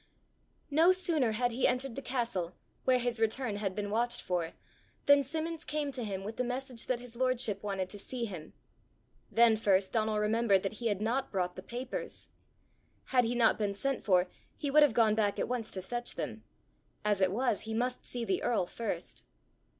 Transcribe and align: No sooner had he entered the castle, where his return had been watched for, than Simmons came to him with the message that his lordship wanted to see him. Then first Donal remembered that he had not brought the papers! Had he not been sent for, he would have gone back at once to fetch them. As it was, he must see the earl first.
No 0.71 0.91
sooner 0.91 1.33
had 1.33 1.51
he 1.51 1.67
entered 1.67 1.95
the 1.95 2.01
castle, 2.01 2.55
where 2.85 2.97
his 2.97 3.19
return 3.19 3.57
had 3.57 3.75
been 3.75 3.91
watched 3.91 4.23
for, 4.23 4.53
than 5.05 5.21
Simmons 5.21 5.63
came 5.63 5.91
to 5.91 6.03
him 6.03 6.23
with 6.23 6.37
the 6.37 6.43
message 6.43 6.87
that 6.87 6.99
his 6.99 7.15
lordship 7.15 7.61
wanted 7.61 7.87
to 7.89 7.99
see 7.99 8.25
him. 8.25 8.53
Then 9.29 9.55
first 9.55 9.91
Donal 9.91 10.17
remembered 10.17 10.63
that 10.63 10.73
he 10.81 10.87
had 10.87 11.01
not 11.01 11.29
brought 11.31 11.55
the 11.55 11.61
papers! 11.61 12.29
Had 13.13 13.25
he 13.25 13.35
not 13.35 13.59
been 13.59 13.75
sent 13.75 14.03
for, 14.03 14.27
he 14.57 14.71
would 14.71 14.81
have 14.81 14.95
gone 14.95 15.13
back 15.13 15.37
at 15.37 15.47
once 15.47 15.69
to 15.73 15.83
fetch 15.83 16.15
them. 16.15 16.43
As 17.05 17.21
it 17.21 17.31
was, 17.31 17.61
he 17.61 17.73
must 17.75 18.03
see 18.03 18.25
the 18.25 18.41
earl 18.41 18.65
first. 18.65 19.21